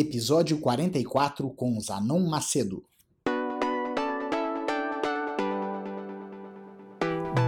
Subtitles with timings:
[0.00, 2.82] episódio 44 com Zanon Macedo.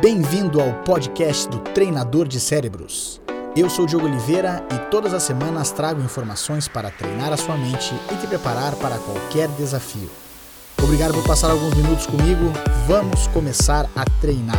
[0.03, 3.21] Bem-vindo ao podcast do Treinador de Cérebros.
[3.57, 7.95] Eu sou Diogo Oliveira e todas as semanas trago informações para treinar a sua mente
[8.13, 10.11] e te preparar para qualquer desafio.
[10.83, 12.53] Obrigado por passar alguns minutos comigo.
[12.87, 14.59] Vamos começar a treinar.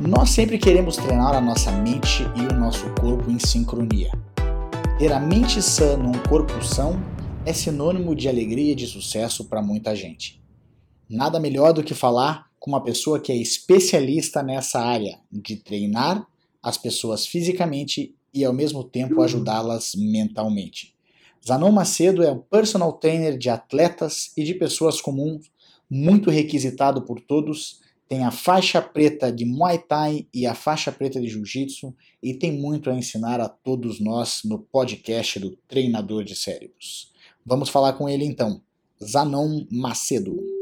[0.00, 4.10] Nós sempre queremos treinar a nossa mente e o nosso corpo em sincronia.
[4.98, 6.94] Ter a mente sã num corpo são
[7.44, 10.42] é sinônimo de alegria e de sucesso para muita gente.
[11.06, 16.26] Nada melhor do que falar com uma pessoa que é especialista nessa área de treinar
[16.62, 20.94] as pessoas fisicamente e ao mesmo tempo ajudá-las mentalmente.
[21.46, 25.50] Zanon Macedo é um personal trainer de atletas e de pessoas comuns,
[25.90, 31.20] muito requisitado por todos tem a faixa preta de Muay Thai e a faixa preta
[31.20, 36.36] de Jiu-Jitsu e tem muito a ensinar a todos nós no podcast do Treinador de
[36.36, 37.12] Cérebros.
[37.44, 38.60] Vamos falar com ele então.
[39.02, 40.55] Zanon Macedo.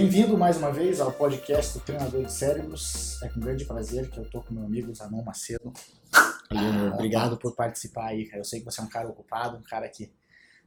[0.00, 3.20] Bem-vindo mais uma vez ao podcast do Treinador de Cérebros.
[3.20, 5.72] É com grande prazer que eu tô com meu amigo Zanon Macedo.
[6.94, 8.38] Obrigado por participar aí, cara.
[8.38, 10.12] Eu sei que você é um cara ocupado, um cara que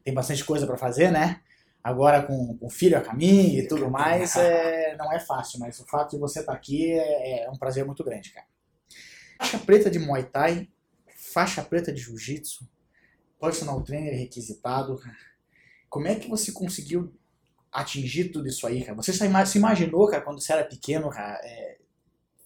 [0.04, 1.40] tem bastante coisa para fazer, né?
[1.82, 5.86] Agora com, com filho a caminho e tudo mais, é, não é fácil, mas o
[5.86, 8.46] fato de você estar tá aqui é, é um prazer muito grande, cara.
[9.38, 10.68] Faixa preta de Muay Thai,
[11.16, 12.68] faixa preta de Jiu-Jitsu,
[13.40, 15.00] personal trainer requisitado.
[15.90, 17.14] Como é que você conseguiu
[17.72, 18.96] atingir tudo isso aí, cara?
[18.96, 21.78] Você se imaginou, cara, quando você era pequeno, cara, é,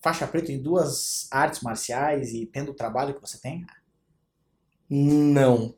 [0.02, 3.66] faixa preta em duas artes marciais e tendo o trabalho que você tem?
[4.90, 5.74] Não.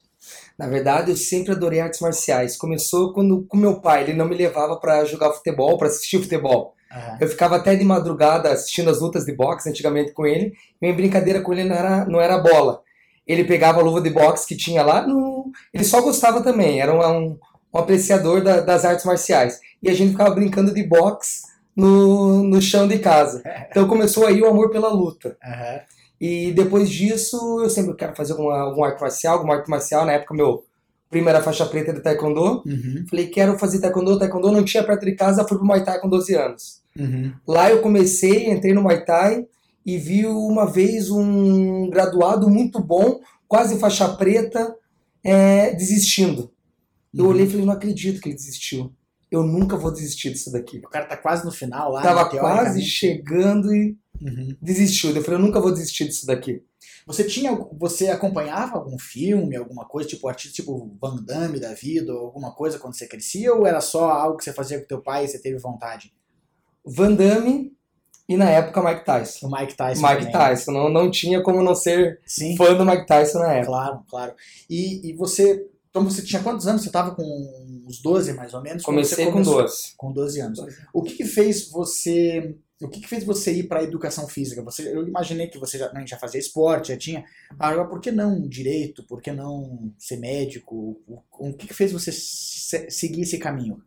[0.58, 2.58] Na verdade, eu sempre adorei artes marciais.
[2.58, 6.76] Começou quando com meu pai, ele não me levava para jogar futebol, para assistir futebol.
[6.92, 7.18] Uhum.
[7.22, 10.54] Eu ficava até de madrugada assistindo as lutas de boxe antigamente com ele.
[10.82, 12.82] Minha brincadeira com ele não era, não era bola.
[13.26, 15.52] Ele pegava a luva de boxe que tinha lá, no...
[15.74, 16.82] ele só gostava também.
[16.82, 17.40] Era um, um
[17.74, 19.60] apreciador da, das artes marciais.
[19.82, 21.44] E a gente ficava brincando de boxe
[21.76, 23.44] no, no chão de casa.
[23.70, 25.38] Então começou aí o amor pela luta.
[25.44, 25.80] Uhum.
[26.20, 30.06] E depois disso, eu sempre quero fazer alguma, alguma arte marcial, alguma arte marcial.
[30.06, 30.64] Na época, meu
[31.10, 32.64] primeira faixa preta de taekwondo.
[32.66, 33.06] Uhum.
[33.10, 34.20] Falei, quero fazer taekwondo.
[34.20, 36.82] Taekwondo não tinha perto de casa, fui pro Muay Thai com 12 anos.
[36.98, 37.32] Uhum.
[37.48, 39.46] Lá eu comecei, entrei no Muay Thai
[39.86, 44.76] e vi uma vez um graduado muito bom, quase faixa preta,
[45.24, 46.52] é, desistindo.
[47.14, 47.32] Eu uhum.
[47.32, 48.94] olhei e falei, não acredito que ele desistiu.
[49.30, 50.78] Eu nunca vou desistir disso daqui.
[50.78, 52.02] O cara tá quase no final lá.
[52.02, 54.56] Tava né, quase chegando e uhum.
[54.62, 55.12] desistiu.
[55.12, 56.64] Eu falei, eu nunca vou desistir disso daqui.
[57.06, 62.14] Você tinha, você acompanhava algum filme, alguma coisa, tipo artista, tipo Van Damme da vida,
[62.14, 65.02] ou alguma coisa quando você crescia, ou era só algo que você fazia com teu
[65.02, 66.14] pai e você teve vontade?
[66.86, 67.74] Van Damme
[68.28, 69.48] e na época Mike Tyson.
[69.48, 70.02] O Mike Tyson.
[70.06, 70.32] Mike também.
[70.34, 72.58] Tyson, não, não tinha como não ser Sim.
[72.58, 73.68] fã do Mike Tyson na época.
[73.68, 74.34] Claro, claro.
[74.70, 75.66] E, e você
[75.98, 76.82] então você tinha quantos anos?
[76.82, 77.24] Você estava com
[77.88, 78.84] uns 12 mais ou menos?
[78.84, 79.94] Comecei com 12.
[79.98, 80.60] Com 12 anos.
[80.94, 82.56] O que, que fez você.
[82.80, 84.62] O que, que fez você ir para a educação física?
[84.62, 87.26] Você, eu imaginei que você já, né, já fazia esporte, já tinha.
[87.58, 89.04] Agora, por que não direito?
[89.04, 91.02] Por que não ser médico?
[91.08, 93.82] O, o que, que fez você se, seguir esse caminho?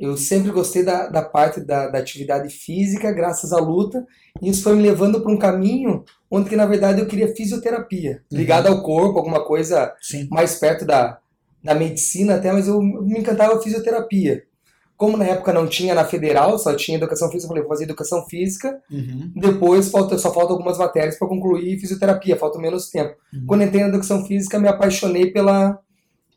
[0.00, 4.04] Eu sempre gostei da, da parte da, da, atividade física, graças à luta,
[4.42, 8.22] e isso foi me levando para um caminho onde, que, na verdade, eu queria fisioterapia,
[8.32, 8.38] uhum.
[8.38, 10.26] ligada ao corpo, alguma coisa Sim.
[10.30, 11.20] mais perto da,
[11.64, 14.44] da medicina até, mas eu me encantava a fisioterapia.
[14.96, 17.84] Como na época não tinha na federal, só tinha educação física, eu falei, vou fazer
[17.84, 18.80] educação física.
[18.90, 19.32] Uhum.
[19.34, 23.16] Depois falta, só falta algumas matérias para concluir fisioterapia, falta menos tempo.
[23.32, 23.46] Uhum.
[23.46, 25.80] Quando entrei na educação física, me apaixonei pela,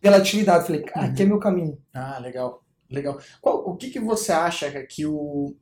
[0.02, 0.66] pela atividade.
[0.66, 1.06] Falei, ah, uhum.
[1.08, 1.78] aqui é meu caminho.
[1.94, 2.64] Ah, legal.
[2.90, 3.20] Legal.
[3.42, 5.54] Qual, o que, que você acha que o.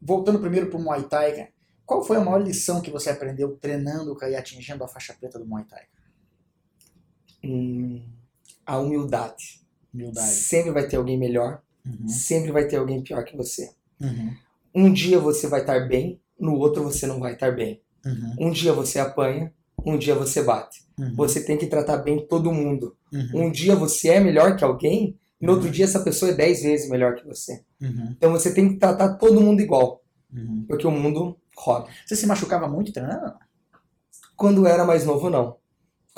[0.00, 1.48] Voltando primeiro para o Muay Thai,
[1.84, 5.44] qual foi a maior lição que você aprendeu treinando e atingindo a faixa preta do
[5.44, 5.82] Muay Thai?
[7.44, 8.17] Hum
[8.68, 9.62] a humildade.
[9.94, 10.28] Humildade.
[10.28, 12.06] Sempre vai ter alguém melhor, uhum.
[12.06, 13.70] sempre vai ter alguém pior que você.
[13.98, 14.36] Uhum.
[14.74, 17.80] Um dia você vai estar bem, no outro você não vai estar bem.
[18.04, 18.48] Uhum.
[18.48, 19.50] Um dia você apanha,
[19.84, 20.86] um dia você bate.
[20.98, 21.16] Uhum.
[21.16, 22.94] Você tem que tratar bem todo mundo.
[23.10, 23.46] Uhum.
[23.46, 25.72] Um dia você é melhor que alguém, no outro uhum.
[25.72, 27.64] dia essa pessoa é dez vezes melhor que você.
[27.80, 30.02] Então você tem que tratar todo mundo igual.
[30.68, 31.88] Porque o mundo roda.
[32.04, 33.34] Você se machucava muito treinando?
[34.36, 35.56] Quando era mais novo, não.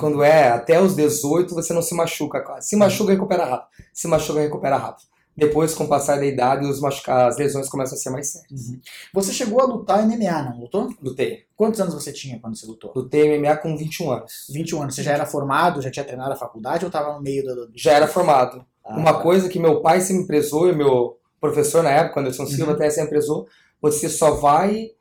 [0.01, 2.67] Quando é até os 18, você não se machuca quase.
[2.67, 3.69] Se machuca, recupera rápido.
[3.93, 5.11] Se machuca, recupera rápido.
[5.37, 8.69] Depois, com o passar da idade, os as lesões começam a ser mais sérias.
[8.69, 8.81] Uhum.
[9.13, 10.89] Você chegou a lutar MMA, não lutou?
[11.01, 11.45] Lutei.
[11.55, 12.91] Quantos anos você tinha quando você lutou?
[12.95, 14.47] Lutei MMA com 21 anos.
[14.49, 14.95] 21 anos.
[14.95, 17.71] Você já era formado, já tinha treinado a faculdade ou estava no meio do...
[17.75, 18.65] Já era formado.
[18.83, 19.19] Ah, Uma tá.
[19.21, 22.75] coisa que meu pai sempre prezou e meu professor na época, Anderson Silva, uhum.
[22.75, 23.47] até sempre prezou,
[23.79, 24.91] você só vai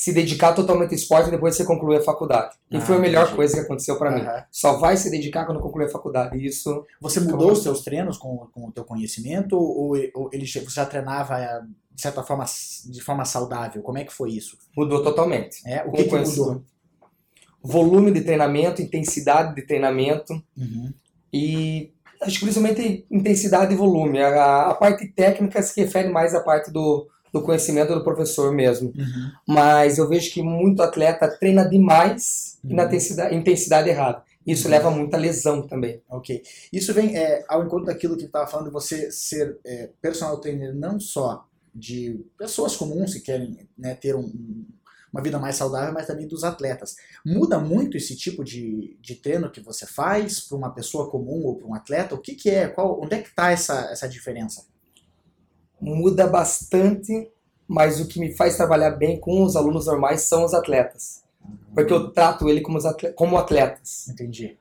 [0.00, 2.56] se dedicar totalmente ao esporte depois que você concluir a faculdade.
[2.70, 3.36] E ah, foi a melhor entendi.
[3.36, 4.24] coisa que aconteceu para uhum.
[4.24, 4.26] mim.
[4.50, 6.38] Só vai se dedicar quando concluir a faculdade.
[6.38, 6.86] E isso.
[7.02, 10.86] Você mudou os seus treinos com, com o teu conhecimento ou, ou ele você já
[10.86, 11.60] treinava eh,
[11.94, 12.46] de certa forma
[12.86, 13.82] de forma saudável?
[13.82, 14.56] Como é que foi isso?
[14.74, 15.60] Mudou totalmente.
[15.66, 16.64] É, o que, que mudou?
[17.62, 20.94] Volume de treinamento, intensidade de treinamento uhum.
[21.30, 21.92] e
[22.22, 24.18] acho que principalmente intensidade e volume.
[24.22, 28.92] A, a parte técnica se refere mais à parte do do conhecimento do professor mesmo.
[28.96, 29.30] Uhum.
[29.46, 32.70] Mas eu vejo que muito atleta treina demais uhum.
[32.70, 34.22] e na intensidade, intensidade errada.
[34.46, 34.70] Isso uhum.
[34.70, 36.02] leva a muita lesão também.
[36.08, 36.42] Ok.
[36.72, 40.74] Isso vem é, ao encontro daquilo que estava falando de você ser é, personal trainer
[40.74, 44.64] não só de pessoas comuns que querem né, ter um,
[45.12, 46.96] uma vida mais saudável, mas também dos atletas.
[47.24, 51.56] Muda muito esse tipo de, de treino que você faz para uma pessoa comum ou
[51.56, 52.14] para um atleta?
[52.14, 52.68] O que, que é?
[52.68, 54.64] Qual, onde é que está essa, essa diferença?
[55.80, 57.30] Muda bastante,
[57.66, 61.22] mas o que me faz trabalhar bem com os alunos normais são os atletas.
[61.74, 64.08] Porque eu trato ele como, atletas, como atletas.
[64.08, 64.56] Entendi.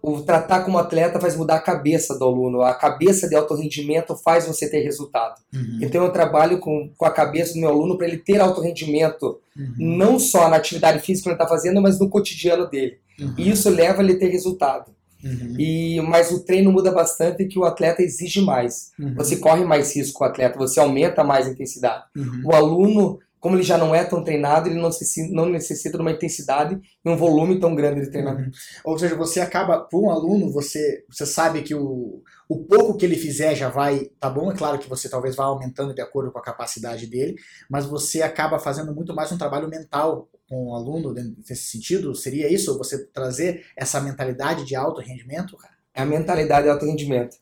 [0.00, 2.62] O tratar como atleta faz mudar a cabeça do aluno.
[2.62, 5.40] A cabeça de alto rendimento faz você ter resultado.
[5.52, 5.80] Uhum.
[5.82, 9.40] Então eu trabalho com, com a cabeça do meu aluno para ele ter alto rendimento,
[9.56, 9.74] uhum.
[9.76, 12.98] não só na atividade física que ele está fazendo, mas no cotidiano dele.
[13.20, 13.34] Uhum.
[13.36, 14.92] E isso leva ele a ter resultado.
[15.22, 15.56] Uhum.
[15.58, 18.92] E, mas o treino muda bastante que o atleta exige mais.
[18.98, 19.14] Uhum.
[19.14, 22.04] Você corre mais risco com o atleta, você aumenta mais a intensidade.
[22.16, 22.42] Uhum.
[22.44, 26.02] O aluno, como ele já não é tão treinado, ele não necessita, não necessita de
[26.02, 28.50] uma intensidade e um volume tão grande de treinamento.
[28.50, 28.92] Uhum.
[28.92, 33.04] Ou seja, você acaba, para um aluno, você, você sabe que o, o pouco que
[33.04, 34.50] ele fizer já vai, tá bom?
[34.50, 37.36] É claro que você talvez vá aumentando de acordo com a capacidade dele,
[37.68, 42.14] mas você acaba fazendo muito mais um trabalho mental com o aluno nesse sentido?
[42.14, 42.76] Seria isso?
[42.78, 45.74] Você trazer essa mentalidade de alto rendimento, cara?
[45.94, 47.36] É a mentalidade de alto rendimento.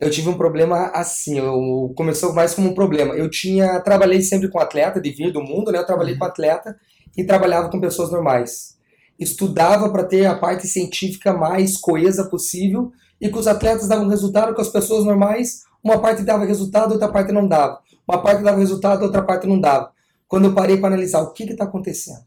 [0.00, 3.14] Eu tive um problema assim, eu começou mais como um problema.
[3.14, 5.78] Eu tinha trabalhei sempre com atleta de vir do mundo, né?
[5.78, 6.20] Eu trabalhei uhum.
[6.20, 6.76] com atleta
[7.16, 8.76] e trabalhava com pessoas normais.
[9.18, 14.54] Estudava para ter a parte científica mais coesa possível e que os atletas davam resultado
[14.54, 17.80] com as pessoas normais, uma parte dava resultado, outra parte não dava.
[18.06, 19.90] Uma parte dava resultado, outra parte não dava.
[20.28, 22.24] Quando eu parei para analisar o que está acontecendo,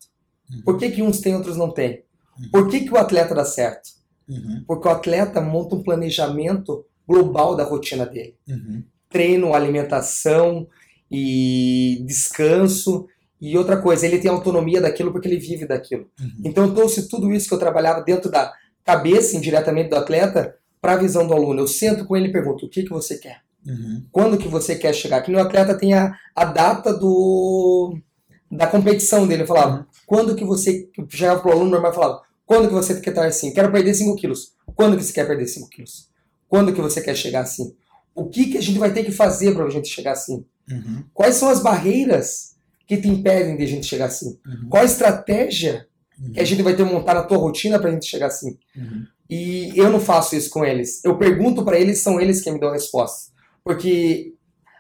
[0.52, 0.62] Uhum.
[0.64, 2.04] Por que, que uns têm, outros não têm?
[2.40, 2.50] Uhum.
[2.52, 3.90] Por que, que o atleta dá certo?
[4.28, 4.64] Uhum.
[4.68, 8.36] Porque o atleta monta um planejamento global da rotina dele.
[8.48, 8.84] Uhum.
[9.10, 10.68] Treino, alimentação
[11.10, 13.08] e descanso.
[13.40, 16.08] E outra coisa, ele tem autonomia daquilo porque ele vive daquilo.
[16.20, 16.42] Uhum.
[16.46, 20.94] Então eu trouxe tudo isso que eu trabalhava dentro da cabeça, indiretamente do atleta, para
[20.94, 21.62] a visão do aluno.
[21.62, 23.42] Eu sento com ele e pergunto, o que, que você quer?
[23.66, 24.06] Uhum.
[24.12, 25.22] Quando que você quer chegar?
[25.22, 27.98] Que no atleta tem a, a data do
[28.50, 29.44] da competição dele.
[29.44, 30.90] Eu falava, quando que você.
[31.08, 33.54] Chegava pro aluno normal e falava, quando que você quer estar assim?
[33.54, 34.52] Quero perder 5 quilos.
[34.76, 36.10] Quando que você quer perder 5 quilos?
[36.50, 37.74] Quando que você quer chegar assim?
[38.14, 40.46] O que, que a gente vai ter que fazer para a gente chegar assim?
[40.70, 41.06] Uhum.
[41.14, 44.38] Quais são as barreiras que te impedem de a gente chegar assim?
[44.46, 44.68] Uhum.
[44.70, 45.88] Qual a estratégia
[46.20, 46.34] uhum.
[46.34, 48.58] que a gente vai ter que montar na tua rotina para a gente chegar assim?
[48.76, 49.08] Uhum.
[49.30, 51.02] E eu não faço isso com eles.
[51.06, 53.32] Eu pergunto para eles, são eles que me dão a resposta.
[53.64, 54.34] Porque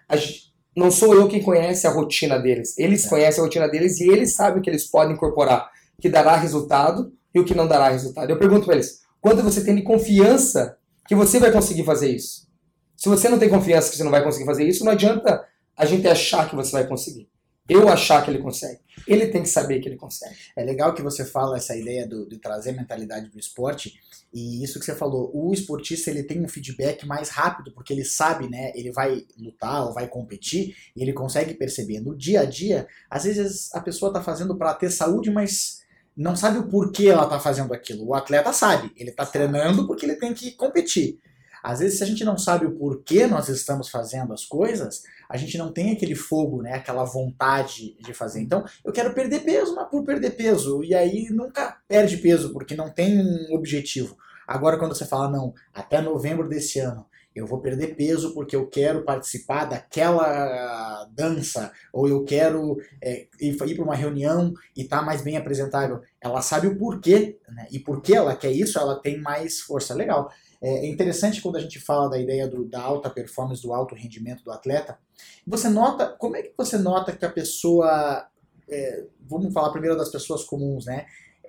[0.09, 2.77] a gente, não sou eu quem conhece a rotina deles.
[2.77, 3.09] Eles é.
[3.09, 5.69] conhecem a rotina deles e eles sabem o que eles podem incorporar,
[5.99, 8.29] que dará resultado e o que não dará resultado.
[8.29, 10.77] Eu pergunto para eles: quanto você tem de confiança
[11.07, 12.47] que você vai conseguir fazer isso?
[12.95, 15.43] Se você não tem confiança que você não vai conseguir fazer isso, não adianta
[15.75, 17.30] a gente achar que você vai conseguir
[17.71, 18.79] eu achar que ele consegue.
[19.07, 20.35] Ele tem que saber que ele consegue.
[20.55, 23.99] É legal que você fala essa ideia do, de trazer mentalidade do esporte
[24.33, 28.05] e isso que você falou, o esportista ele tem um feedback mais rápido porque ele
[28.05, 28.71] sabe, né?
[28.75, 32.87] Ele vai lutar ou vai competir e ele consegue perceber no dia a dia.
[33.09, 35.81] Às vezes a pessoa está fazendo para ter saúde, mas
[36.15, 38.05] não sabe o porquê ela está fazendo aquilo.
[38.05, 41.19] O atleta sabe, ele está treinando porque ele tem que competir.
[41.63, 45.37] Às vezes, se a gente não sabe o porquê nós estamos fazendo as coisas, a
[45.37, 46.73] gente não tem aquele fogo, né?
[46.73, 48.41] Aquela vontade de fazer.
[48.41, 50.83] Então, eu quero perder peso, mas por perder peso.
[50.83, 54.17] E aí nunca perde peso, porque não tem um objetivo.
[54.47, 58.67] Agora, quando você fala, não, até novembro desse ano, eu vou perder peso porque eu
[58.67, 65.05] quero participar daquela dança, ou eu quero é, ir, para uma reunião e estar tá
[65.05, 66.01] mais bem apresentável.
[66.19, 67.67] Ela sabe o porquê, né?
[67.71, 69.93] e porque ela quer isso, ela tem mais força.
[69.93, 70.31] Legal.
[70.61, 73.95] É, é interessante quando a gente fala da ideia do, da alta performance, do alto
[73.95, 74.99] rendimento do atleta.
[75.47, 78.27] Você nota, como é que você nota que a pessoa,
[78.69, 81.05] é, vamos falar primeiro das pessoas comuns, né?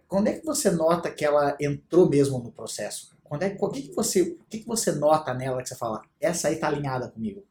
[0.07, 3.13] Quando é que você nota que ela entrou mesmo no processo?
[3.33, 6.03] Quando é, o que, que, você, o que, que você nota nela que você fala,
[6.21, 7.43] essa aí tá alinhada comigo?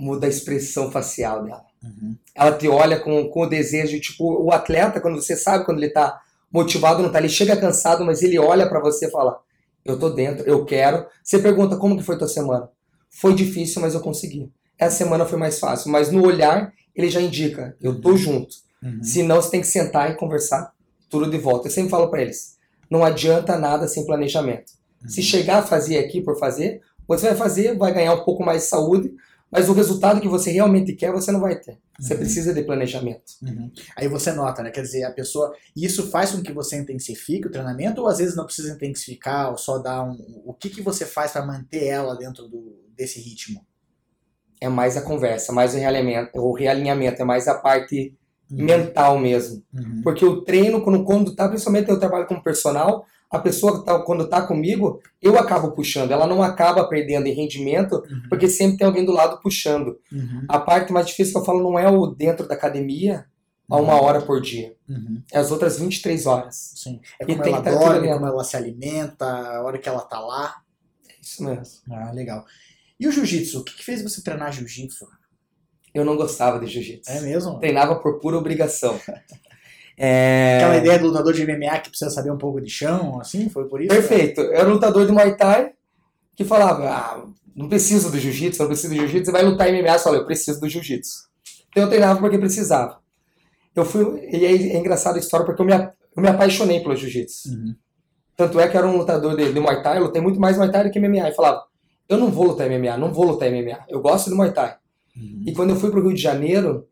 [0.00, 1.64] muda a expressão facial dela.
[1.82, 2.16] Uhum.
[2.34, 5.92] Ela te olha com, com o desejo, tipo, o atleta, quando você sabe quando ele
[5.92, 9.40] tá motivado, não tá, ele chega cansado, mas ele olha para você e fala:
[9.84, 11.06] Eu tô dentro, eu quero.
[11.22, 12.68] Você pergunta como que foi tua semana?
[13.10, 14.50] Foi difícil, mas eu consegui.
[14.78, 18.54] Essa semana foi mais fácil, mas no olhar ele já indica: Eu tô junto.
[18.82, 19.02] Uhum.
[19.02, 20.72] Senão você tem que sentar e conversar
[21.10, 21.68] tudo de volta.
[21.68, 22.56] Eu sempre falo para eles:
[22.90, 24.72] Não adianta nada sem planejamento.
[25.02, 25.08] Uhum.
[25.08, 28.62] Se chegar a fazer aqui por fazer, você vai fazer, vai ganhar um pouco mais
[28.62, 29.12] de saúde,
[29.50, 31.76] mas o resultado que você realmente quer, você não vai ter.
[31.98, 32.20] Você uhum.
[32.20, 33.32] precisa de planejamento.
[33.42, 33.70] Uhum.
[33.96, 34.70] Aí você nota, né?
[34.70, 35.52] Quer dizer, a pessoa.
[35.76, 39.58] Isso faz com que você intensifique o treinamento, ou às vezes não precisa intensificar, ou
[39.58, 40.42] só dar um.
[40.44, 43.66] O que, que você faz para manter ela dentro do, desse ritmo?
[44.60, 48.14] É mais a conversa, mais o realinhamento, o realinhamento, é mais a parte
[48.50, 48.64] uhum.
[48.64, 49.62] mental mesmo.
[49.72, 50.00] Uhum.
[50.02, 54.24] Porque o treino, quando, quando tá, principalmente eu trabalho como personal, a pessoa tá, quando
[54.24, 56.10] está comigo, eu acabo puxando.
[56.10, 58.22] Ela não acaba perdendo em rendimento, uhum.
[58.28, 59.98] porque sempre tem alguém do lado puxando.
[60.12, 60.44] Uhum.
[60.48, 63.26] A parte mais difícil que eu falo não é o dentro da academia,
[63.70, 64.02] a uma uhum.
[64.02, 64.74] hora por dia.
[64.88, 65.22] Uhum.
[65.32, 66.72] É as outras 23 horas.
[66.74, 67.00] Sim.
[67.20, 70.56] É como e ela dorme, como ela se alimenta, a hora que ela tá lá.
[71.08, 71.80] É isso mesmo.
[71.88, 72.44] Ah, legal.
[72.98, 73.60] E o jiu-jitsu?
[73.60, 75.06] O que, que fez você treinar jiu-jitsu?
[75.92, 77.10] Eu não gostava de jiu-jitsu.
[77.10, 77.58] É mesmo?
[77.58, 78.98] Treinava por pura obrigação.
[80.02, 80.56] É...
[80.56, 83.68] Aquela ideia do lutador de MMA que precisa saber um pouco de chão, assim, foi
[83.68, 83.94] por isso?
[83.94, 84.40] Perfeito.
[84.40, 85.72] Eu era um lutador de Muay Thai
[86.34, 87.22] que falava, ah,
[87.54, 90.24] não preciso do jiu-jitsu, não preciso do jiu-jitsu, você vai lutar em MMA, fala, eu
[90.24, 91.28] preciso do jiu-jitsu.
[91.68, 92.98] Então eu treinava porque precisava.
[93.76, 96.96] Eu fui, e é, é engraçada a história porque eu me, eu me apaixonei pelo
[96.96, 97.50] jiu-jitsu.
[97.50, 97.74] Uhum.
[98.34, 100.56] Tanto é que eu era um lutador de, de Muay Thai, eu lutei muito mais
[100.56, 101.28] Muay Thai do que MMA.
[101.28, 101.62] E falava,
[102.08, 104.79] eu não vou lutar MMA, não vou lutar MMA, eu gosto de Muay Thai.
[105.16, 105.44] Uhum.
[105.46, 106.86] E quando eu fui pro Rio de Janeiro,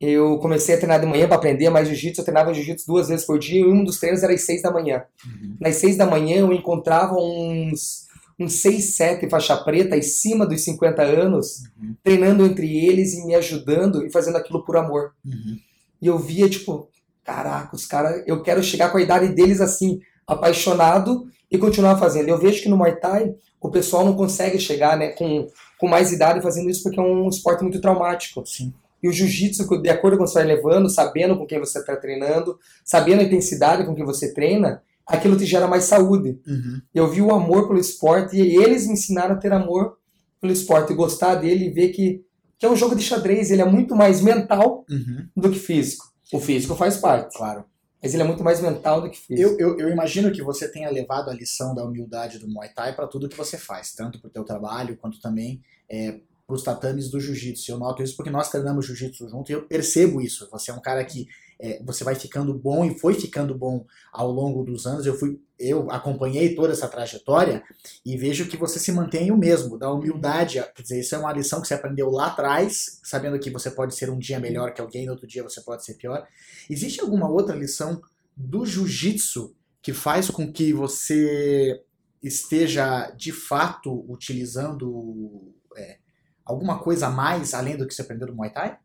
[0.00, 2.20] eu comecei a treinar de manhã para aprender mais jiu-jitsu.
[2.20, 4.70] Eu treinava jiu-jitsu duas vezes por dia e um dos treinos era às seis da
[4.70, 5.04] manhã.
[5.24, 5.56] Uhum.
[5.60, 8.06] Nas seis da manhã eu encontrava uns,
[8.38, 11.94] uns seis, sete faixa preta acima dos 50 anos, uhum.
[12.02, 15.12] treinando entre eles e me ajudando e fazendo aquilo por amor.
[15.24, 15.58] Uhum.
[16.00, 16.90] E eu via, tipo,
[17.24, 22.28] caraca, os caras, eu quero chegar com a idade deles assim, apaixonado e continuar fazendo.
[22.28, 25.46] Eu vejo que no Muay Thai o pessoal não consegue chegar né, com,
[25.78, 28.44] com mais idade fazendo isso porque é um esporte muito traumático.
[28.46, 28.72] Sim.
[29.02, 32.58] E o jiu-jitsu, de acordo com você vai levando, sabendo com quem você está treinando,
[32.84, 36.40] sabendo a intensidade com que você treina, aquilo te gera mais saúde.
[36.46, 36.80] Uhum.
[36.94, 39.98] Eu vi o amor pelo esporte e eles me ensinaram a ter amor
[40.40, 42.24] pelo esporte, gostar dele e ver que,
[42.58, 45.28] que é um jogo de xadrez, ele é muito mais mental uhum.
[45.36, 46.06] do que físico.
[46.32, 47.36] O físico faz parte.
[47.36, 47.64] Claro.
[48.02, 49.56] Mas ele é muito mais mental do que físico.
[49.58, 52.94] Eu, eu, eu imagino que você tenha levado a lição da humildade do Muay Thai
[52.94, 56.62] para tudo que você faz, tanto para o teu trabalho quanto também é, para os
[56.62, 57.70] tatames do jiu-jitsu.
[57.70, 60.48] Eu noto isso porque nós treinamos jiu-jitsu junto e eu percebo isso.
[60.50, 61.26] Você é um cara que
[61.58, 65.06] é, você vai ficando bom e foi ficando bom ao longo dos anos.
[65.06, 67.62] Eu fui, eu acompanhei toda essa trajetória
[68.04, 70.62] e vejo que você se mantém o mesmo, da humildade.
[70.74, 73.94] Quer dizer, isso é uma lição que você aprendeu lá atrás, sabendo que você pode
[73.94, 76.26] ser um dia melhor que alguém, no outro dia você pode ser pior.
[76.68, 78.00] Existe alguma outra lição
[78.36, 81.82] do jiu-jitsu que faz com que você
[82.22, 85.98] esteja de fato utilizando é,
[86.44, 88.78] alguma coisa a mais além do que você aprendeu no Muay Thai?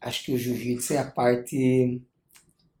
[0.00, 2.02] Acho que o jiu-jitsu é a parte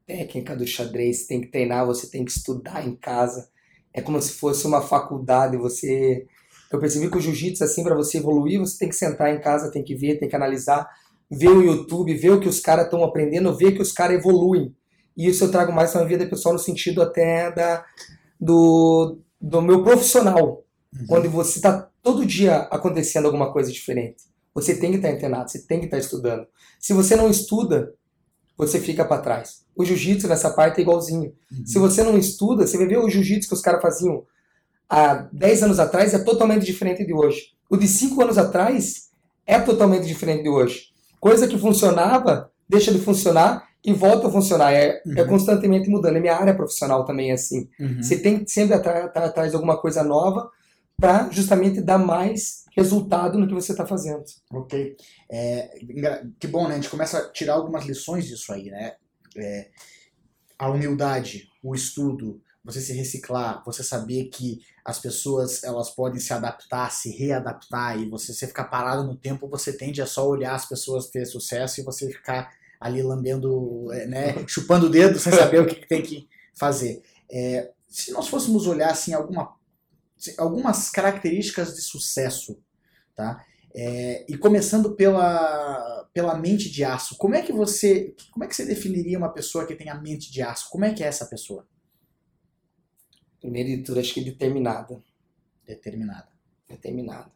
[0.06, 1.20] técnica do xadrez.
[1.20, 3.48] Você tem que treinar, você tem que estudar em casa.
[3.92, 5.56] É como se fosse uma faculdade.
[5.56, 6.26] Você,
[6.72, 9.70] eu percebi que o jiu-jitsu assim para você evoluir, você tem que sentar em casa,
[9.70, 10.88] tem que ver, tem que analisar,
[11.30, 14.74] ver o YouTube, ver o que os caras estão aprendendo, ver que os caras evoluem.
[15.16, 17.84] E isso eu trago mais na minha vida pessoal no sentido até da
[18.40, 20.64] do, do meu profissional.
[20.94, 21.06] Uhum.
[21.08, 24.27] Quando você está todo dia acontecendo alguma coisa diferente.
[24.60, 26.46] Você tem que estar antenado, você tem que estar estudando.
[26.78, 27.94] Se você não estuda,
[28.56, 29.64] você fica para trás.
[29.76, 31.32] O jiu-jitsu nessa parte é igualzinho.
[31.52, 31.66] Uhum.
[31.66, 34.24] Se você não estuda, você vai ver o jiu-jitsu que os caras faziam
[34.88, 37.52] há 10 anos atrás é totalmente diferente de hoje.
[37.68, 39.10] O de 5 anos atrás
[39.46, 40.88] é totalmente diferente de hoje.
[41.20, 44.72] Coisa que funcionava, deixa de funcionar e volta a funcionar.
[44.72, 45.14] É, é uhum.
[45.16, 46.16] é constantemente mudando.
[46.16, 47.68] A minha área profissional também é assim.
[47.78, 48.02] Uhum.
[48.02, 50.50] Você tem que sempre estar atrás de alguma coisa nova
[50.96, 54.24] para justamente dar mais resultado no que você está fazendo.
[54.52, 54.96] Ok.
[55.30, 55.78] É,
[56.38, 56.74] que bom, né?
[56.74, 58.94] A gente começa a tirar algumas lições disso aí, né?
[59.36, 59.68] É,
[60.56, 66.32] a humildade, o estudo, você se reciclar, você saber que as pessoas elas podem se
[66.32, 70.54] adaptar, se readaptar e você se ficar parado no tempo, você tende a só olhar
[70.54, 75.32] as pessoas ter sucesso e você ficar ali lambendo, é, né, chupando o dedo sem
[75.32, 77.02] saber o que tem que fazer.
[77.30, 79.58] É, se nós fôssemos olhar assim alguma
[80.36, 82.58] algumas características de sucesso,
[83.18, 83.44] tá?
[83.74, 88.54] É, e começando pela, pela mente de aço, como é que você como é que
[88.54, 90.70] você definiria uma pessoa que tem a mente de aço?
[90.70, 91.66] Como é que é essa pessoa?
[93.40, 95.02] Primeiro de tudo, acho que determinada.
[95.66, 96.28] Determinada.
[96.68, 97.30] Determinada.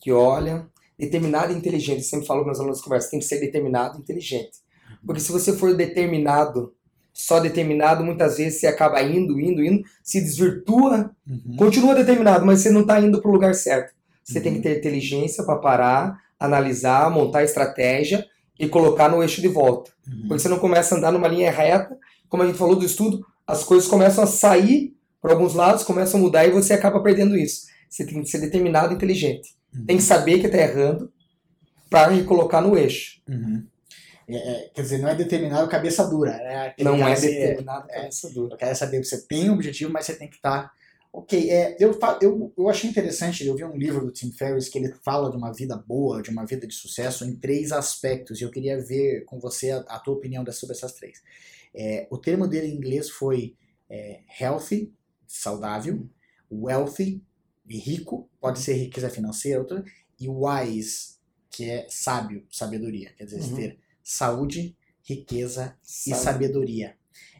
[0.00, 0.68] Que olha,
[0.98, 1.98] Determinado e inteligente.
[1.98, 4.58] Eu sempre falo com meus alunos de conversa, tem que ser determinado e inteligente.
[5.06, 6.74] Porque se você for determinado,
[7.12, 11.56] só determinado, muitas vezes você acaba indo, indo, indo, se desvirtua, uhum.
[11.56, 13.94] continua determinado, mas você não está indo para o lugar certo.
[14.28, 14.44] Você uhum.
[14.44, 18.26] tem que ter inteligência para parar, analisar, montar estratégia
[18.58, 19.90] e colocar no eixo de volta.
[20.06, 20.28] Uhum.
[20.28, 21.96] Porque você não começa a andar numa linha reta,
[22.28, 26.20] como a gente falou do estudo, as coisas começam a sair para alguns lados, começam
[26.20, 27.66] a mudar e você acaba perdendo isso.
[27.88, 29.56] Você tem que ser determinado e inteligente.
[29.74, 29.86] Uhum.
[29.86, 31.10] Tem que saber que está errando
[31.88, 33.22] para recolocar no eixo.
[33.26, 33.64] Uhum.
[34.28, 36.32] É, é, quer dizer, não é determinado cabeça dura.
[36.32, 36.74] Né?
[36.80, 38.54] Não é determinado é, cabeça dura.
[38.54, 40.64] Eu quero saber que você tem um objetivo, mas você tem que estar.
[40.64, 40.77] Tá...
[41.12, 44.78] Ok, é, eu, eu, eu achei interessante, eu vi um livro do Tim Ferriss que
[44.78, 48.44] ele fala de uma vida boa, de uma vida de sucesso em três aspectos, e
[48.44, 51.22] eu queria ver com você a, a tua opinião sobre essas três.
[51.74, 53.56] É, o termo dele em inglês foi
[53.88, 54.92] é, healthy,
[55.26, 56.06] saudável,
[56.50, 57.22] wealthy,
[57.66, 59.84] rico, pode ser riqueza financeira, outra,
[60.20, 61.18] e wise,
[61.50, 63.56] que é sábio, sabedoria, quer dizer, uhum.
[63.56, 66.16] ter saúde, riqueza Sabe.
[66.16, 66.96] e sabedoria.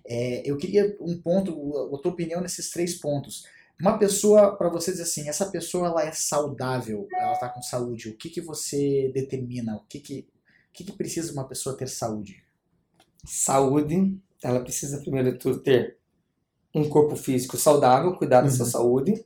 [0.07, 3.45] É, eu queria um ponto, a tua opinião nesses três pontos.
[3.81, 8.09] Uma pessoa, para você dizer assim, essa pessoa ela é saudável, ela está com saúde,
[8.09, 9.77] o que, que você determina?
[9.77, 10.29] O que, que,
[10.71, 12.43] o que, que precisa uma pessoa ter saúde?
[13.25, 15.97] Saúde, ela precisa primeiro de tudo ter
[16.75, 18.71] um corpo físico saudável, cuidar da sua uhum.
[18.71, 19.25] saúde,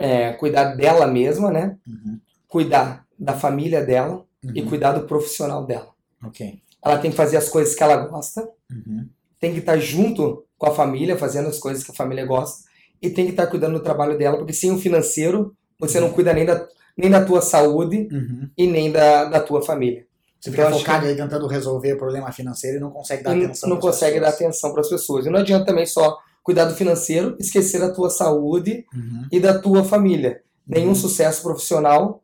[0.00, 1.78] é, cuidar dela mesma, né?
[1.86, 2.20] Uhum.
[2.48, 4.52] Cuidar da família dela uhum.
[4.54, 5.94] e cuidar do profissional dela.
[6.22, 6.60] Ok.
[6.84, 9.08] Ela tem que fazer as coisas que ela gosta, uhum.
[9.38, 12.65] tem que estar junto com a família, fazendo as coisas que a família gosta,
[13.00, 16.32] e tem que estar cuidando do trabalho dela, porque sem o financeiro, você não cuida
[16.32, 18.48] nem da, nem da tua saúde uhum.
[18.56, 20.06] e nem da, da tua família.
[20.40, 21.08] Você fica então, focado que...
[21.08, 24.72] aí tentando resolver o problema financeiro e não consegue dar atenção Não consegue dar atenção
[24.72, 25.26] para as pessoas.
[25.26, 29.26] E não adianta também só cuidar do financeiro, esquecer da tua saúde uhum.
[29.32, 30.42] e da tua família.
[30.66, 30.94] Nenhum uhum.
[30.94, 32.22] sucesso profissional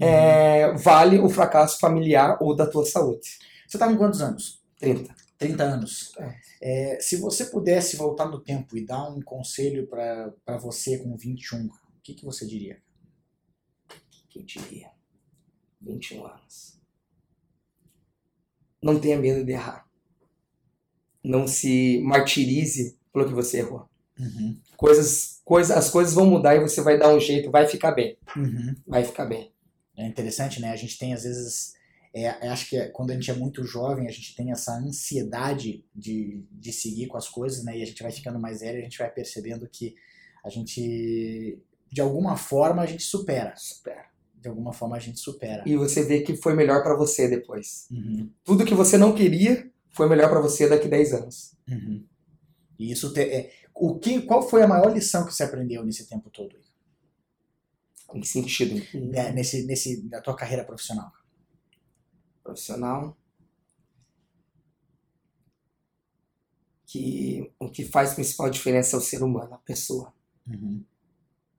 [0.00, 3.28] é, vale o fracasso familiar ou da tua saúde.
[3.66, 4.60] Você está com quantos anos?
[4.80, 5.14] 30.
[5.38, 6.12] 30 anos.
[6.60, 6.98] É.
[7.00, 11.70] se você pudesse voltar no tempo e dar um conselho para você com 21, o
[12.02, 12.82] que, que você diria?
[13.88, 14.90] O que eu diria?
[15.80, 16.78] 21 anos.
[18.82, 19.88] Não tenha medo de errar.
[21.22, 23.88] Não se martirize pelo que você errou.
[24.18, 24.60] Uhum.
[24.76, 28.16] Coisas, coisa, as coisas vão mudar e você vai dar um jeito, vai ficar bem.
[28.36, 28.74] Uhum.
[28.86, 29.52] Vai ficar bem.
[29.96, 30.70] É interessante, né?
[30.70, 31.74] A gente tem, às vezes,
[32.24, 35.84] é, acho que é, quando a gente é muito jovem, a gente tem essa ansiedade
[35.94, 37.76] de, de seguir com as coisas, né?
[37.78, 39.94] E a gente vai ficando mais velho, a gente vai percebendo que
[40.44, 43.54] a gente, de alguma forma, a gente supera.
[43.56, 44.06] Supera.
[44.34, 45.64] De alguma forma a gente supera.
[45.66, 47.88] E você vê que foi melhor para você depois.
[47.90, 48.30] Uhum.
[48.44, 51.56] Tudo que você não queria foi melhor para você daqui 10 anos.
[51.68, 52.04] Uhum.
[52.78, 56.08] E isso te, é, o que, qual foi a maior lição que você aprendeu nesse
[56.08, 56.56] tempo todo?
[58.14, 58.80] Em que sentido?
[59.12, 61.12] É, nesse, nesse, na tua carreira profissional.
[62.48, 63.14] Profissional.
[66.86, 70.14] Que o que faz principal diferença é o ser humano, a pessoa.
[70.48, 70.82] Uhum.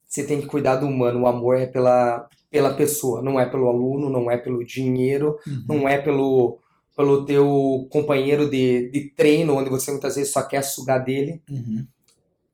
[0.08, 1.22] Você tem que cuidar do humano.
[1.22, 5.66] O amor é pela, pela pessoa, não é pelo aluno, não é pelo dinheiro, uhum.
[5.68, 6.58] não é pelo,
[6.98, 11.40] pelo teu companheiro de, de treino, onde você muitas vezes só quer sugar dele.
[11.48, 11.86] Uhum.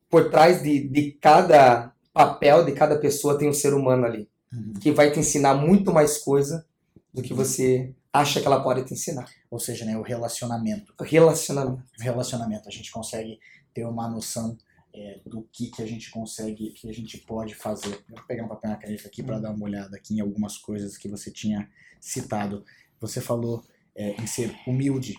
[0.10, 4.74] Por trás de, de cada papel de cada pessoa tem um ser humano ali, uhum.
[4.82, 6.66] que vai te ensinar muito mais coisa
[7.14, 9.30] do que você acha que ela pode te ensinar.
[9.50, 10.94] Ou seja, né, o relacionamento.
[11.00, 11.84] Relacionamento.
[12.00, 12.68] Relacionamento.
[12.68, 13.40] A gente consegue
[13.74, 14.58] ter uma noção
[14.94, 18.04] é, do que, que a gente consegue, que a gente pode fazer.
[18.10, 19.42] vou pegar um papel na caneta aqui para uhum.
[19.42, 22.66] dar uma olhada aqui em algumas coisas que você tinha citado.
[23.02, 25.18] Você falou é, em ser humilde,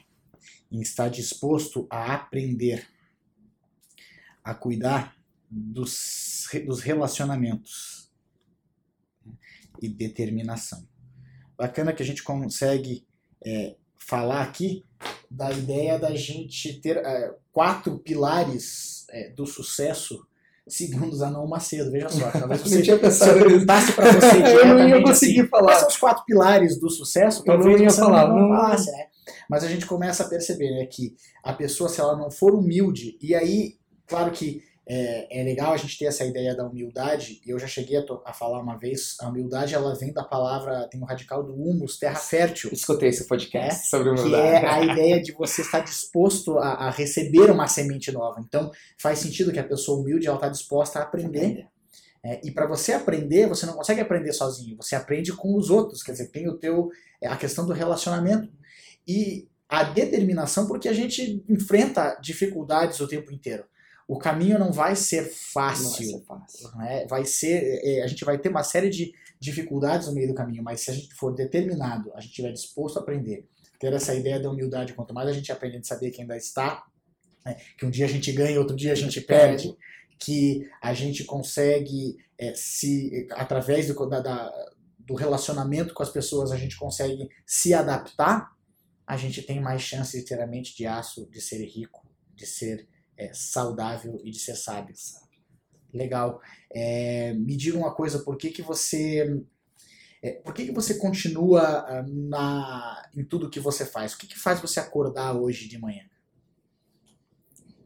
[0.72, 2.88] em estar disposto a aprender,
[4.42, 5.14] a cuidar
[5.50, 8.10] dos, dos relacionamentos
[9.80, 10.88] e determinação.
[11.56, 13.06] Bacana que a gente consegue
[13.44, 14.84] é, falar aqui
[15.30, 20.26] da ideia da gente ter é, quatro pilares é, do sucesso
[20.68, 21.90] segundo Zanon Macedo.
[21.90, 25.66] Veja só, talvez você, se eu perguntasse para você eu não ia conseguir assim, falar.
[25.66, 27.42] Quais são os quatro pilares do sucesso?
[27.46, 28.28] Eu não ia falar.
[28.28, 29.06] Não, não, falasse, né?
[29.48, 33.16] Mas a gente começa a perceber né, que a pessoa, se ela não for humilde,
[33.20, 37.50] e aí, claro que é, é, legal a gente ter essa ideia da humildade, e
[37.50, 41.00] eu já cheguei a, a, falar uma vez, a humildade ela vem da palavra, tem
[41.00, 42.70] o um radical do humus, terra fértil.
[42.72, 44.60] Escutei esse podcast é, sobre humildade.
[44.60, 48.40] Que é a ideia de você estar disposto a, a, receber uma semente nova.
[48.40, 51.66] Então, faz sentido que a pessoa humilde ela está disposta a aprender.
[52.24, 56.02] É, e para você aprender, você não consegue aprender sozinho, você aprende com os outros,
[56.02, 58.52] quer dizer, tem o teu, é, a questão do relacionamento.
[59.06, 63.64] E a determinação, porque a gente enfrenta dificuldades o tempo inteiro.
[64.08, 65.84] O caminho não vai ser fácil.
[65.84, 66.78] Não vai ser fácil.
[66.78, 67.06] Né?
[67.08, 70.62] Vai ser, é, a gente vai ter uma série de dificuldades no meio do caminho,
[70.62, 73.46] mas se a gente for determinado, a gente estiver disposto a aprender,
[73.78, 76.84] ter essa ideia da humildade, quanto mais a gente aprende a saber que ainda está,
[77.44, 77.56] né?
[77.76, 79.74] que um dia a gente ganha, outro dia a gente perde,
[80.18, 84.52] que a gente consegue é, se através do, da, da,
[84.98, 88.54] do relacionamento com as pessoas a gente consegue se adaptar,
[89.06, 92.46] a gente tem mais chance de ter a mente de aço, de ser rico, de
[92.46, 94.94] ser é, saudável e de ser sábio.
[95.92, 96.40] Legal.
[96.72, 99.42] É, me diga uma coisa, por que, que você.
[100.22, 104.12] É, por que, que você continua ah, na, em tudo que você faz?
[104.12, 106.02] O que, que faz você acordar hoje de manhã?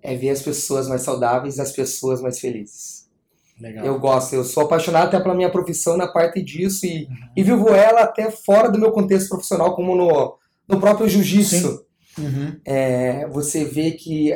[0.02, 3.08] É ver as pessoas mais saudáveis e as pessoas mais felizes.
[3.60, 3.84] Legal.
[3.84, 7.16] Eu gosto, eu sou apaixonado até pela minha profissão na parte disso e, uhum.
[7.36, 11.84] e vivo ela até fora do meu contexto profissional, como no, no próprio jiu-jitsu.
[12.18, 12.58] Uhum.
[12.64, 14.32] É, você vê que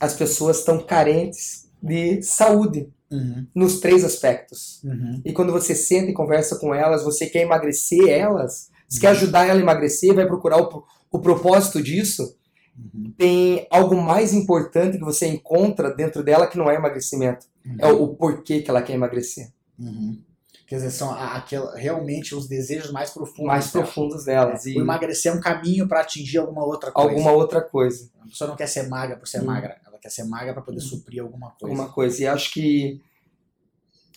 [0.00, 3.46] as pessoas estão carentes de saúde uhum.
[3.54, 4.82] nos três aspectos.
[4.82, 5.20] Uhum.
[5.24, 9.46] E quando você senta e conversa com elas, você quer emagrecer elas, você quer ajudar
[9.46, 12.34] ela a emagrecer, vai procurar o, o propósito disso.
[12.76, 13.12] Uhum.
[13.16, 17.46] Tem algo mais importante que você encontra dentro dela que não é emagrecimento.
[17.78, 19.52] É o, o porquê que ela quer emagrecer.
[19.78, 20.18] Uhum.
[20.66, 23.46] Quer dizer, são aquela, realmente os desejos mais profundos.
[23.46, 24.64] Mais profundos delas.
[24.64, 24.78] É, e...
[24.78, 27.10] O emagrecer é um caminho para atingir alguma outra coisa.
[27.10, 28.08] Alguma outra coisa.
[28.20, 29.46] A pessoa não quer ser magra por ser hum.
[29.46, 31.66] magra quer ser magra para poder suprir alguma coisa.
[31.66, 32.22] Alguma coisa.
[32.22, 33.00] E acho que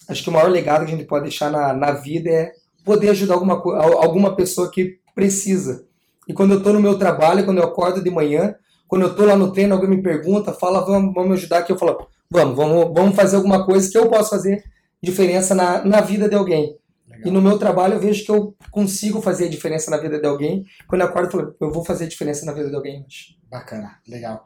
[0.07, 2.51] acho que o maior legado que a gente pode deixar na, na vida é
[2.83, 3.53] poder ajudar alguma,
[4.01, 5.85] alguma pessoa que precisa.
[6.27, 8.55] E quando eu estou no meu trabalho, quando eu acordo de manhã,
[8.87, 11.71] quando eu estou lá no treino, alguém me pergunta, fala, vamos, vamos me ajudar aqui,
[11.71, 14.63] eu falo, vamos, vamos, vamos fazer alguma coisa que eu possa fazer
[15.01, 16.77] diferença na, na vida de alguém.
[17.07, 17.27] Legal.
[17.27, 20.27] E no meu trabalho eu vejo que eu consigo fazer a diferença na vida de
[20.27, 20.63] alguém.
[20.87, 23.37] Quando eu acordo, eu falo, eu vou fazer a diferença na vida de alguém hoje.
[23.49, 24.45] Bacana, legal.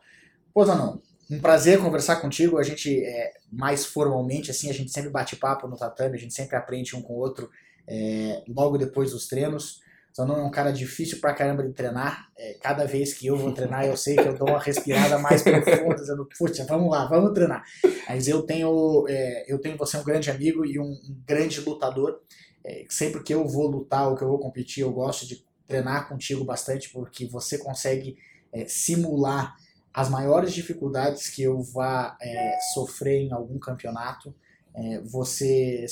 [0.53, 2.57] Pô, não, um prazer conversar contigo.
[2.57, 6.33] A gente, é, mais formalmente, assim, a gente sempre bate papo no tatame, a gente
[6.33, 7.49] sempre aprende um com o outro
[7.87, 9.81] é, logo depois dos treinos.
[10.13, 12.27] Só não é um cara difícil pra caramba de treinar.
[12.35, 15.43] É, cada vez que eu vou treinar, eu sei que eu dou uma respirada mais
[15.43, 17.63] profunda, dizendo, putz, vamos lá, vamos treinar.
[18.09, 22.19] Mas eu tenho, é, eu tenho você um grande amigo e um, um grande lutador.
[22.65, 26.09] É, sempre que eu vou lutar ou que eu vou competir, eu gosto de treinar
[26.09, 28.17] contigo bastante, porque você consegue
[28.51, 29.55] é, simular
[29.97, 34.31] as maiores dificuldades que eu vá é, sofrer em algum campeonato,
[34.75, 35.87] é, você.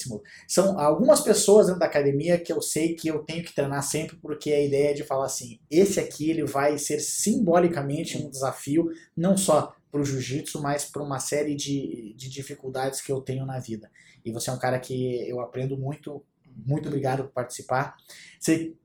[0.48, 4.16] São algumas pessoas dentro da academia que eu sei que eu tenho que treinar sempre,
[4.18, 8.92] porque a ideia é de falar assim: esse aqui ele vai ser simbolicamente um desafio,
[9.18, 13.44] não só para o jiu-jitsu, mas para uma série de, de dificuldades que eu tenho
[13.44, 13.90] na vida.
[14.24, 16.24] E você é um cara que eu aprendo muito.
[16.64, 17.98] Muito obrigado por participar.
[18.40, 18.76] Você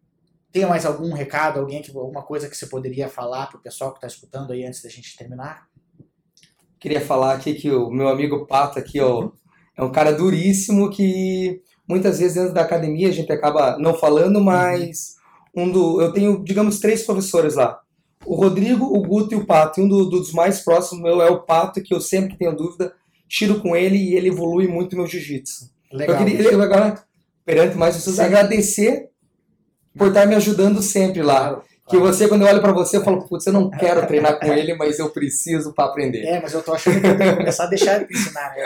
[0.52, 3.92] tem mais algum recado, alguém que, alguma coisa que você poderia falar para o pessoal
[3.92, 5.68] que está escutando aí antes da gente terminar?
[6.78, 9.30] Queria falar aqui que o meu amigo Pato aqui, ó,
[9.76, 14.40] é um cara duríssimo que muitas vezes dentro da academia a gente acaba não falando,
[14.40, 15.16] mas
[15.54, 17.80] um do, eu tenho, digamos, três professores lá.
[18.24, 19.80] O Rodrigo, o Guto e o Pato.
[19.80, 22.56] E um do, dos mais próximos meu é o Pato, que eu sempre que tenho
[22.56, 22.92] dúvida,
[23.28, 25.70] tiro com ele e ele evolui muito meu jiu-jitsu.
[25.92, 26.20] Legal.
[26.20, 27.04] Eu queria agora,
[27.44, 29.09] perante mais pessoas, agradecer
[29.96, 31.40] por estar me ajudando sempre lá.
[31.40, 34.38] Claro, que você, quando eu olho para você, eu falo, putz, eu não quero treinar
[34.38, 36.24] com ele, mas eu preciso para aprender.
[36.24, 38.64] É, mas eu tô achando que eu tenho que começar a deixar ele ensinar, né?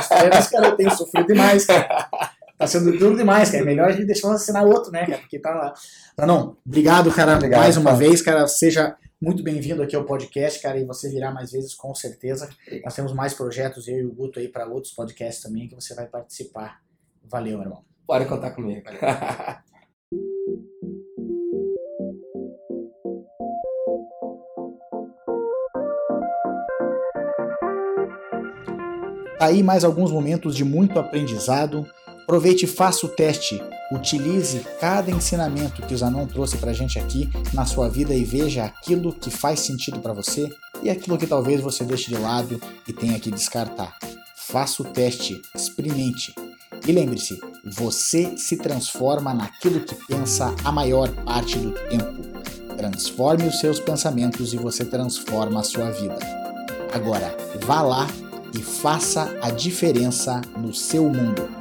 [0.00, 2.08] Os treinos, cara, eu tenho sofrido demais, cara.
[2.56, 3.62] Tá sendo duro demais, cara.
[3.62, 5.18] É melhor a gente deixar ensinar outro, né, cara?
[5.18, 5.74] Porque tá lá.
[6.16, 6.56] Não, não.
[6.66, 7.96] Obrigado, cara, obrigado, mais uma cara.
[7.96, 8.48] vez, cara.
[8.48, 12.48] Seja muito bem-vindo aqui ao podcast, cara, e você virá mais vezes, com certeza.
[12.82, 15.94] Nós temos mais projetos, eu e o Guto aí, para outros podcasts também, que você
[15.94, 16.80] vai participar.
[17.24, 17.84] Valeu, meu irmão.
[18.06, 18.82] Pode contar comigo.
[29.40, 31.86] Aí mais alguns momentos de muito aprendizado.
[32.22, 33.62] Aproveite e faça o teste.
[33.92, 38.64] Utilize cada ensinamento que o Zanon trouxe para gente aqui na sua vida e veja
[38.64, 40.50] aquilo que faz sentido para você
[40.82, 43.96] e aquilo que talvez você deixe de lado e tenha que descartar.
[44.36, 46.34] Faça o teste, experimente.
[46.86, 47.40] E lembre-se,
[47.72, 52.76] você se transforma naquilo que pensa a maior parte do tempo.
[52.76, 56.18] Transforme os seus pensamentos e você transforma a sua vida.
[56.92, 58.06] Agora, vá lá
[58.54, 61.57] e faça a diferença no seu mundo.